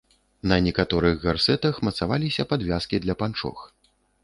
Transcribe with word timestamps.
На 0.51 0.55
некаторых 0.67 1.19
гарсэтах 1.25 1.75
мацаваліся 1.89 2.47
падвязкі 2.55 3.03
для 3.07 3.19
панчох. 3.23 3.59